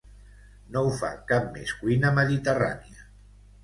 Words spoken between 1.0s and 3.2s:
fa cap més cuina mediterrània